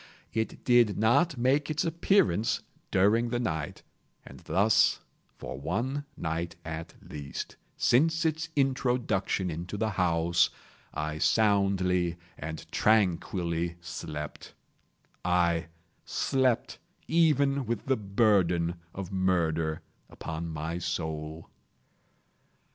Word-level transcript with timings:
It 0.33 0.65
did 0.65 0.97
not 0.97 1.37
make 1.37 1.69
its 1.69 1.85
appearance 1.85 2.61
during 2.89 3.29
the 3.29 3.39
night; 3.39 3.83
and 4.25 4.39
thus 4.39 4.99
for 5.37 5.59
one 5.59 6.05
night 6.17 6.55
at 6.65 6.95
least, 7.07 7.55
since 7.77 8.25
its 8.25 8.49
introduction 8.55 9.51
into 9.51 9.77
the 9.77 9.91
house, 9.91 10.49
I 10.91 11.19
soundly 11.19 12.17
and 12.35 12.65
tranquilly 12.71 13.75
slept; 13.79 14.55
aye, 15.23 15.67
slept 16.03 16.79
even 17.07 17.67
with 17.67 17.85
the 17.85 17.95
burden 17.97 18.77
of 18.95 19.11
murder 19.11 19.83
upon 20.09 20.47
my 20.47 20.79
soul! 20.79 21.51